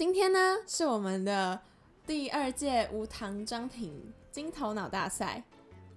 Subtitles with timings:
[0.00, 1.60] 今天呢，是我们的
[2.06, 3.92] 第二届无糖装品
[4.32, 5.44] 金头脑大赛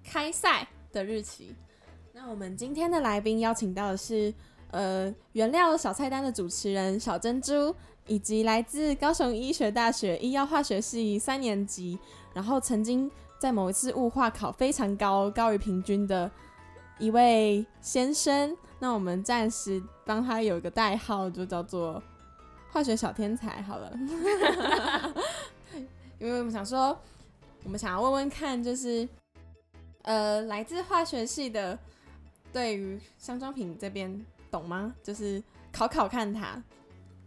[0.04, 1.56] 开赛的日期。
[2.12, 4.34] 那我们今天的来宾邀请到的是，
[4.72, 7.74] 呃，原料小菜单的主持人小珍珠，
[8.06, 11.98] 以及来自高雄医学大学医药化学系三年级，
[12.34, 16.30] 然后曾经在某一次物化考非常高，高于平均的
[17.00, 18.58] 一位先生。
[18.80, 22.04] 那我们暂时帮他有一个代号，就叫做
[22.74, 23.62] 化学小天才。
[23.62, 23.96] 好了，
[26.20, 27.00] 因为我们想说，
[27.64, 29.08] 我们想要问问看，就是
[30.02, 31.78] 呃，来自化学系的。
[32.52, 34.94] 对于香妆品这边懂吗？
[35.02, 36.62] 就是考考看他，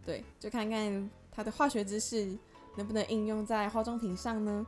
[0.05, 2.25] 对，就看看他的化学知识
[2.77, 4.65] 能不能应用在化妆品上呢？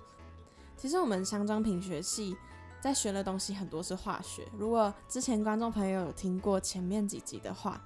[0.75, 2.35] 其实我们香妆品学系
[2.81, 4.45] 在学的东西很多是化学。
[4.57, 7.81] 如果之前观众朋友有听过前面几集的话，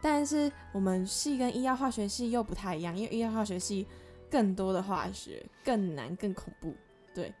[0.00, 3.86] 但是我们系跟医药化学系又不太一样，因为医药化学系
[4.30, 6.74] 更多的化学更难更恐怖。
[7.14, 7.32] 对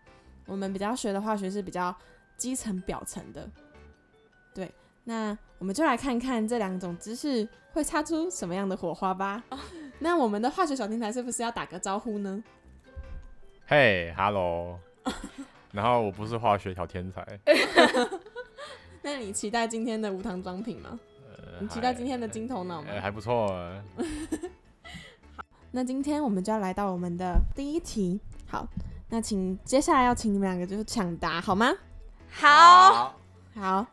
[0.46, 1.94] 我们比较学的化学是比较
[2.36, 3.48] 基层表层的。
[4.52, 4.70] 对，
[5.04, 9.42] 那我们就来看看这两种知识会擦出什么样的火花吧。
[10.00, 12.42] 那我们的化学小天才是不是要打个招呼呢？
[13.66, 14.78] 嘿，Hello。
[15.72, 17.24] 然后我不是化学小天才。
[19.02, 20.98] 那你期待今天的无糖装品吗？
[21.60, 22.88] 你期待今天的金头脑吗？
[23.02, 23.48] 还不错。
[25.36, 28.18] 好，那今天我们就要来到我们的第一题。
[28.48, 28.66] 好，
[29.10, 31.70] 那请接下来要请你们两个就是抢答好吗？
[32.30, 33.14] 好，
[33.54, 33.86] 好。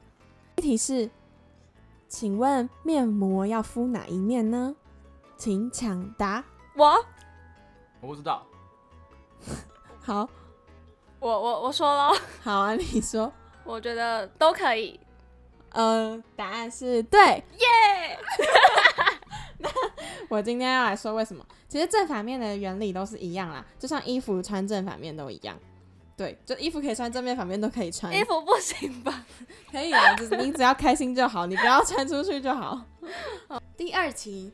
[0.55, 1.09] 第一题是，
[2.07, 4.73] 请问面膜要敷哪一面呢？
[5.35, 6.43] 请抢答。
[6.75, 7.05] 我
[7.99, 8.47] 我不知道。
[10.01, 10.29] 好，
[11.19, 12.13] 我我我说了。
[12.41, 13.31] 好啊，你说。
[13.65, 14.97] 我觉得都可以。
[15.71, 17.19] 呃，答案是对。
[17.21, 18.19] 耶！
[19.59, 19.69] 那
[20.29, 21.45] 我今天要来说为什么？
[21.67, 25.57] 其实正反面的原理都是一样啦，就像衣服穿正反面都一样。
[26.15, 28.11] 对，就衣服可以穿正面、反面都可以穿。
[28.11, 29.25] 衣服不行吧？
[29.71, 32.83] 可以啊，就是你只要开心就好，你不要穿出去就好。
[33.75, 34.51] 第二题，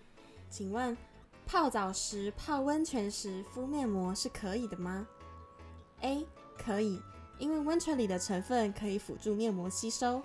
[0.50, 0.98] 请问
[1.46, 5.08] 泡澡时、泡温泉时敷面膜是可以的吗
[6.02, 6.26] ？A.
[6.58, 7.00] 可以，
[7.38, 10.22] 因为温泉里的成分可以辅助面膜吸收。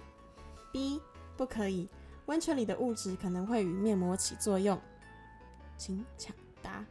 [0.72, 1.00] B.
[1.36, 1.88] 不可以，
[2.26, 4.80] 温泉里的物质可能会与面膜起作用。
[5.76, 6.84] 请抢答。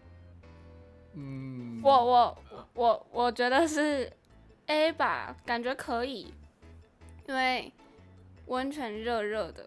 [1.14, 2.38] 嗯，我我
[2.74, 4.12] 我我觉得是。
[4.70, 6.34] A 吧，感觉可以，
[7.26, 7.72] 因为
[8.48, 9.66] 温泉热热的，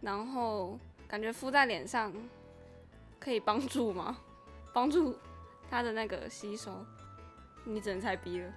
[0.00, 2.10] 然后感觉敷在脸上
[3.18, 4.16] 可以帮助吗？
[4.72, 5.14] 帮助
[5.70, 6.82] 它的那个吸收？
[7.64, 8.50] 你只能猜 B 了。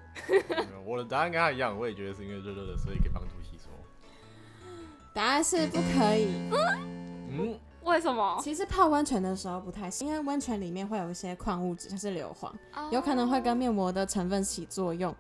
[0.86, 3.13] 我的答案跟他一样，我也觉得是因为热热的，所以可以帮助吸收。
[5.14, 6.28] 答案是不可以。
[7.30, 7.60] 嗯？
[7.84, 8.40] 为什么？
[8.42, 12.52] 其实泡温泉的时候不太行，因为温泉里面会有一些矿物质，它是硫磺，
[12.92, 15.14] 有可能会跟面膜的成分起作用。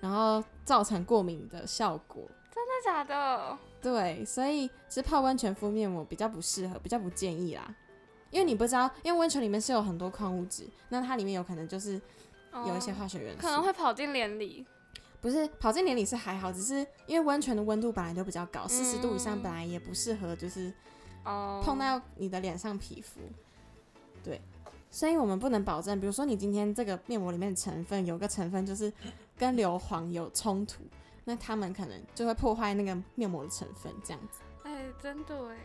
[0.00, 2.22] 然后造成过敏的效果，
[2.52, 3.56] 真的假的？
[3.80, 7.74] 对，所以其实泡温泉敷面膜比较不适合，比较不建议啦。
[8.30, 11.98] 因为你不知道，因为温泉里面是有很多矿物质，那它里面有可能就是
[12.66, 14.66] 有一些化学元素，可能会跑进脸里。
[15.24, 20.70] 不是跑进年里是还好，只是因为温泉的温度本来就比较高，四十度以上本来也不适合，就是
[21.24, 23.20] 哦碰到你的脸上皮肤。
[24.22, 24.38] 对。
[24.90, 28.92] 所以我们不能保证，比如说你今天这个面膜里面的成分有个成分就是
[29.38, 30.82] 跟硫磺有冲突，
[31.24, 34.42] 那他们可能就会破坏那个面膜的成分，这样子。
[34.64, 35.56] 哎，真的哎，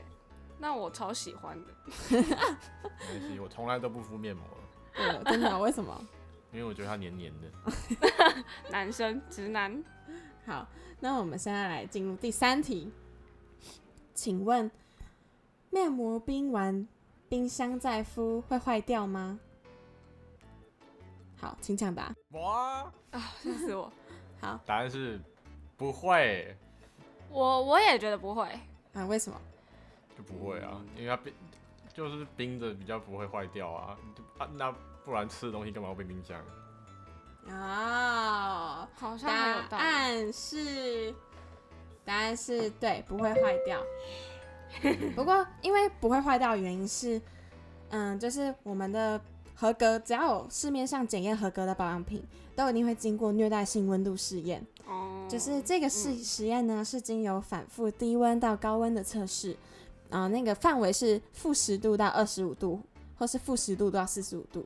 [0.58, 1.74] 那我超喜欢的。
[2.10, 4.46] 没关系，我从来都不敷面膜。
[4.96, 5.60] 对，真的？
[5.60, 6.02] 为什么？
[6.54, 7.48] 因为我觉得它黏黏的。
[8.72, 9.84] 男生，直男。
[10.46, 10.68] 好，
[11.00, 12.92] 那我们现在来进入第三题，
[14.14, 14.70] 请问
[15.70, 16.88] 面膜冰完。
[17.28, 19.40] 冰箱再敷会坏掉吗？
[21.38, 22.12] 好，请抢答。
[22.32, 23.20] 哇啊！
[23.44, 23.94] 吓死我！
[24.42, 25.22] 好，答案是
[25.78, 26.58] 不会。
[27.30, 28.50] 我我也觉得不会
[28.94, 29.06] 啊？
[29.06, 29.40] 为什么？
[30.18, 30.82] 就不会啊？
[30.98, 31.32] 因为它冰
[31.94, 33.96] 就是冰着，比较不会坏掉啊。
[34.40, 34.72] 啊，那
[35.06, 36.44] 不然吃的东西干嘛要冰冰箱？
[37.48, 41.14] 哦，好像答案是
[42.06, 43.80] 答案是对，不会坏掉。
[45.16, 47.20] 不过，因为不会坏掉的原因是，
[47.90, 49.20] 嗯，就是我们的
[49.56, 52.24] 合格，只要有市面上检验合格的保养品，
[52.56, 54.64] 都一定会经过虐待性温度试验。
[54.88, 59.58] 哦，就是这个试嗯实验呢，是经由反复低温到高温的测试，
[60.12, 62.80] 啊、那个范围是负十度到二十五度，
[63.18, 64.64] 或是负十度到四十五度，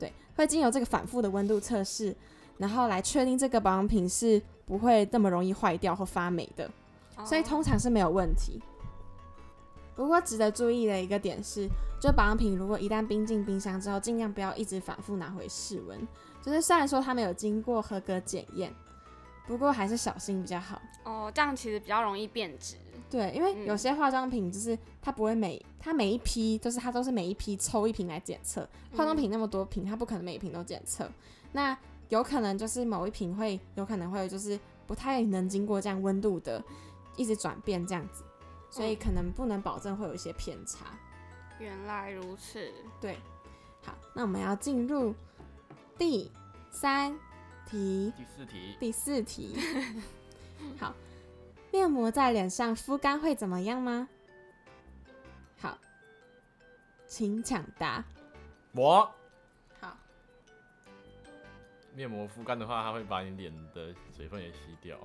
[0.00, 2.16] 对，会经由这个反复的温度测试，
[2.58, 6.68] 然后来确定这个保养品是不会那么容易坏掉或发霉的，
[7.24, 8.60] 所以哦通常是没有问题。
[9.94, 11.68] 不过值得注意的一个点是，
[12.00, 16.08] 就保养品如果一旦冰进冰箱之后，尽量不要一直反复拿回室温。
[16.40, 18.74] 就是虽然说它没有经过合格检验，
[19.46, 20.80] 不过还是小心比较好。
[21.04, 22.76] 哦，这样其实比较容易变质。
[23.10, 31.10] 对，因为嗯有些化妆品就是它不会每它每一批就是它都是每一批抽一瓶来检测，化妆品那么多瓶，它不可能每一瓶都检测。
[31.52, 31.76] 那
[32.08, 36.62] 有可能就是某一瓶会有可能会就是不太能经过这样温度的
[37.16, 38.22] 一直转变这样子，
[38.70, 40.86] 所以嗯可能不能保证会有一些偏差。
[41.58, 42.72] 原来如此。
[43.00, 43.18] 对，
[43.82, 45.12] 好，那我们要进入
[45.98, 46.30] 第
[46.70, 47.18] 三
[47.70, 49.56] 题，第四题，第四题。
[50.78, 50.94] 好，
[51.70, 54.08] 面膜在脸上敷干会怎么样吗？
[55.60, 55.78] 好，
[57.06, 58.04] 请抢答。
[58.72, 59.10] 我
[59.80, 59.96] 好，
[61.94, 64.98] 面膜敷干的话，它会把你脸的水分也吸掉，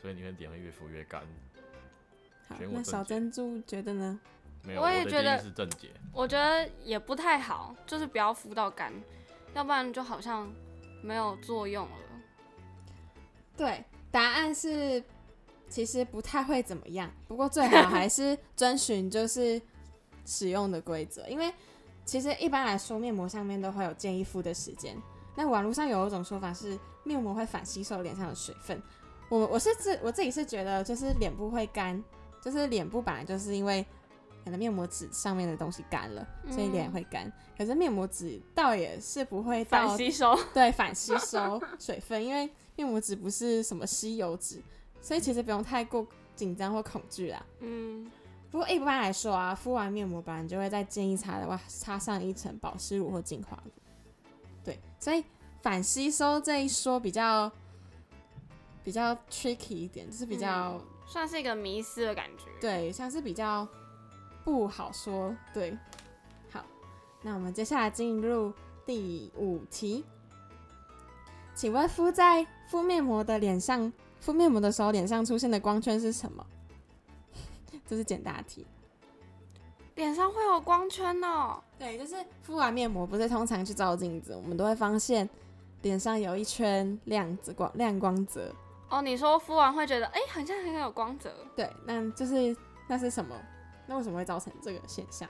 [0.00, 1.22] 所以你的脸会越敷越干。
[2.48, 4.20] 好那小珍珠觉得呢？
[4.64, 5.88] 没有，我也觉得是正解。
[6.12, 8.92] 我觉得也不太好，就是不要敷到干，
[9.54, 10.52] 要不然就好像
[11.02, 11.96] 没有作用了。
[13.56, 15.02] 对，答案是
[15.68, 19.60] 其实不太会怎么样，不过最好还是遵循就是
[20.24, 21.52] 使用的规则，因为
[22.04, 24.96] 其实一般来说面膜上面都会有建议敷的时间。
[25.36, 28.82] 那网络上有一种说法是面膜会反吸收脸上的水分，
[29.28, 32.02] 我我是自我自己是觉得就是脸部会干，
[32.42, 33.84] 就是脸部本来就是因为
[34.44, 37.30] 可能面膜纸上面的东西干了，所以脸嗯会干。
[37.56, 44.62] 可是面膜纸倒也是不会到反吸收，对，反吸收水分，因为面膜纸不是什么吸油纸，
[45.00, 47.44] 所以其实不用太过紧张或恐惧啦。
[47.60, 48.10] 嗯，
[48.50, 53.70] 不过一般来说啊，敷完面膜本来就会再建议擦的话，擦上一层保湿乳或精华乳。
[54.64, 55.24] 对，所以
[55.62, 57.50] 反吸收这一说比较
[58.82, 63.66] 比较 tricky 一点，就是比较、嗯算是一个迷思的感觉。，对，像是比较
[64.44, 65.34] 不好说。
[65.52, 65.76] 对，
[66.50, 66.64] 好，
[67.22, 68.52] 那我们接下来进入
[68.84, 70.04] 第五题，
[71.54, 76.44] 请问敷在敷面膜的脸上，敷面膜的时候脸上出现的光圈是什么？
[77.86, 78.66] 这是简答题。
[79.96, 81.62] 脸上会有光圈哦。
[81.78, 85.28] 对，就是敷完面膜，不是通常去照镜子，我们都会发现
[85.82, 88.54] 脸上有一圈亮子光亮光泽。
[88.88, 91.30] 哦，你说敷完会觉得，哎、好像很有光泽。
[91.54, 92.56] 对，那就是
[92.88, 93.36] 那是什么？
[93.90, 95.28] 那为什么会造成这个现象？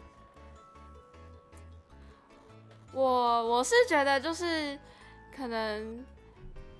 [2.93, 4.79] 我我是觉得就是
[5.35, 6.05] 可能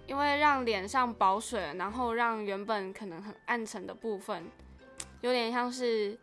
[0.07, 4.45] 因为让脸上保水，然后让原本可能很暗沉的部分，
[5.23, 6.19] 有点像是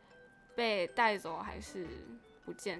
[0.56, 1.88] 被带走还是
[2.46, 2.80] 不见，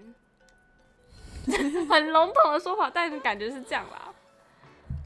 [1.90, 4.14] 很笼统的说法，但是感觉是这样啦。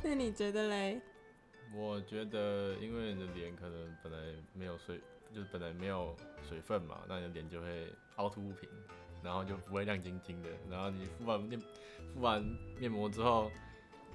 [0.04, 1.02] 那你觉得嘞？
[1.74, 4.18] 我觉得，因为你的脸可能本来
[4.54, 5.00] 没有水，
[5.34, 6.16] 就是本来没有
[6.48, 8.70] 水分嘛，那你的脸就会凹凸不平，
[9.24, 10.50] 然后就不会亮晶晶的。
[10.70, 11.60] 然后你敷完面
[12.14, 12.44] 敷完
[12.78, 13.52] 面膜之后，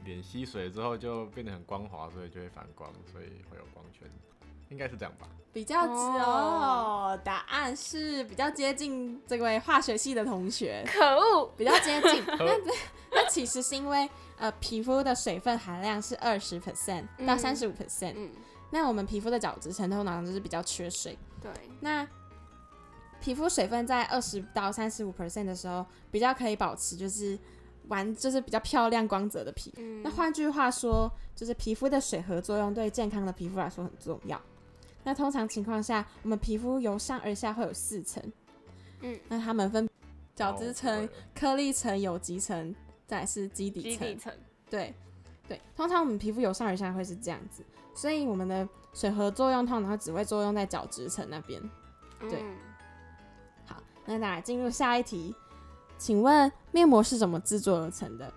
[0.04, 4.08] 脸吸水之后就变得很光滑，所以就会反光，所以会有光圈，
[4.68, 5.26] 应该是这样吧？
[5.52, 12.22] 比较直哦，答案是比较接近这位化学系的同学，可恶，比较接近。
[12.38, 12.58] 那
[13.10, 18.30] 那其实是因为呃皮肤的水分含量是二十 percent 到嗯三十五 percent，嗯，
[18.70, 21.16] 那我们皮肤的角质层通常就是比较缺水。
[21.40, 22.06] 对，那
[23.20, 27.38] 皮肤水分在二十到三十五 percent 的时候，比较可以保持就是
[27.88, 29.76] 完就是比较漂亮光泽的皮肤。
[29.80, 34.40] 嗯，那换句话说，就是皮肤的水合作用对健康的皮肤来说很重要。
[35.04, 38.20] 那通常情况下，我们皮肤由上而下会有四层，
[39.02, 39.88] 嗯，那它们分
[40.34, 42.74] 角质哦层、颗粒层、有极层，
[43.06, 43.90] 再来是基底层。
[43.92, 44.32] 基底层，
[44.68, 44.92] 对
[45.48, 47.62] 对，通常我们皮肤由上而下会是这样子，
[47.96, 51.60] 所以我们的水合作用通常只会作用在角质层那边。
[52.20, 52.56] 对嗯
[53.66, 55.34] 好，那再来进入下一题，
[55.98, 58.32] 请问面膜是怎么制作而成的？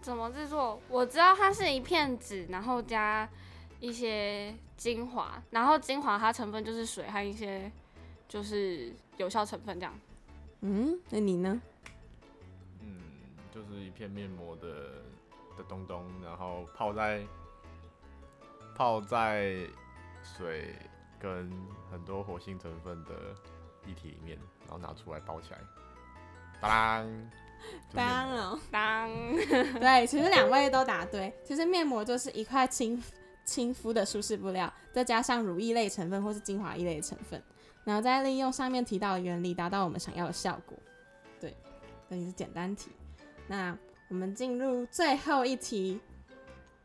[0.00, 0.78] 怎么制作？
[0.88, 3.28] 我知道它是一片纸，然后加
[3.80, 7.72] 一些精华，然后精华它成分就是水和一些
[8.28, 9.94] 就是有效成分这样。
[10.60, 11.60] 嗯，那你呢？
[12.80, 13.00] 嗯，
[13.50, 14.68] 就是一片面膜的
[15.56, 17.22] 的东东，然后泡在
[18.74, 19.56] 泡在
[20.22, 20.74] 水
[21.18, 21.50] 跟
[21.90, 23.12] 很多活性成分的
[23.86, 25.58] 液体里面，然后拿出来包起来，
[26.60, 29.08] 当啷，当哦，当
[29.80, 31.32] 对，其实两位都答对。
[31.44, 33.02] 其实面膜就是一块亲
[33.44, 37.42] 亲肤的舒适布料，再加上乳液类成分或是精华液类的成分，
[37.84, 40.76] 然后再利用上面提到的原理，达到我们想要的效果。
[41.38, 41.54] 对，
[42.08, 42.90] 这也是简单题。
[43.46, 43.76] 那
[44.08, 46.00] 我们进入最后一题，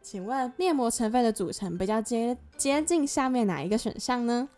[0.01, 4.49] 请问面膜成分的组成比较接接近下面哪一个选项呢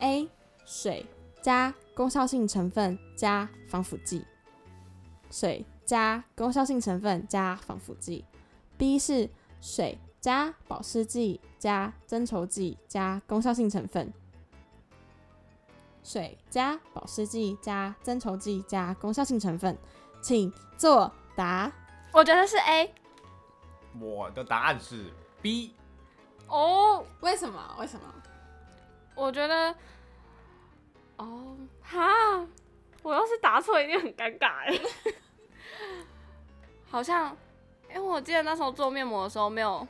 [0.00, 0.28] ？A.
[0.66, 1.06] 水
[1.40, 4.24] 加功效性成分加防腐剂，
[5.30, 8.24] 水加功效性成分加防腐剂。
[8.76, 14.12] B 是水加保湿剂加增稠剂加功效性成分。
[16.04, 19.76] 水加保湿剂加增稠剂加功效性成分，
[20.20, 21.72] 请作答。
[22.12, 22.92] 我觉得是 A
[24.00, 25.74] 我的答案是 B。
[26.48, 27.76] 哦，为什么？
[27.78, 28.12] 为什么？
[29.14, 29.74] 我觉得，
[31.16, 32.46] 哦，哈，
[33.02, 34.78] 我要是答错一定很尴尬哎。
[36.90, 37.36] 好像，
[37.90, 39.86] 因为我记得那时候做面膜的时候没有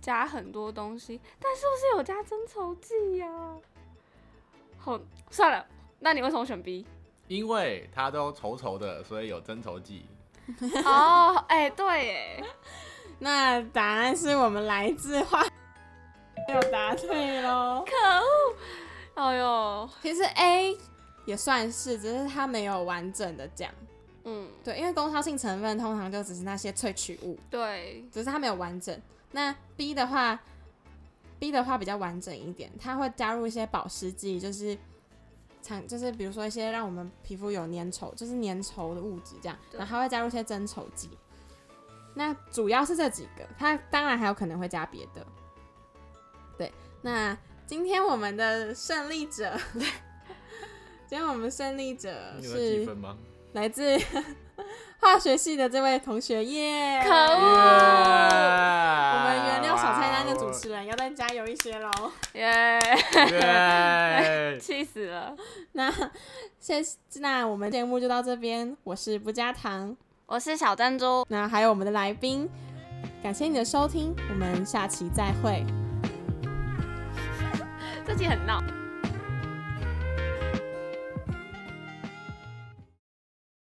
[0.00, 3.28] 加很多东西，但是不是有加增稠剂呀？
[4.78, 4.98] 好，
[5.30, 5.66] 算了，
[5.98, 6.86] 那你为什么选 B？
[7.28, 10.06] 因为它都稠稠的，所以有增稠剂。
[10.84, 12.44] 哦，哎、对，哎，
[13.22, 15.44] 那答案是我们来自化，
[16.48, 17.84] 没有答对喽。
[17.86, 18.56] 可恶！
[19.14, 20.76] 哎呦，其实 A
[21.24, 23.70] 也算是，只是它没有完整的讲。
[24.24, 29.00] 嗯，对，因为功效性成分通常就只是那些萃取物，对，只是它没有完整。
[29.30, 30.40] 那 B 的话
[31.38, 34.76] ，B 的话比较完整一点，它会加入一些保湿剂，就是
[35.62, 41.08] 常就是比如说一些让我们皮肤有粘稠，就是粘稠的物质这样，然后它会加入一些增稠剂。
[42.14, 45.26] 那主要是这几个，它当然还有可能会加别的。
[46.58, 49.58] 对，那今天我们的胜利者，
[51.06, 53.16] 今天我们胜利者是分吗？
[53.52, 53.98] 来自
[55.00, 57.02] 化学系的这位同学耶。
[57.04, 61.90] 可恶我我们原料小菜单的主持人要再加油一些喽。
[62.34, 62.78] 耶，
[63.30, 64.58] 耶！
[64.58, 65.36] 气死了！
[65.72, 65.92] 那
[66.58, 66.80] 谢，
[67.20, 68.74] 那我们节目就到这边。
[68.84, 69.94] 我是不加糖，
[70.26, 72.48] 我是小珍珠，那还有我们的来宾，
[73.22, 75.64] 感谢你的收听，我们下期再会。
[78.06, 78.62] 这期很闹。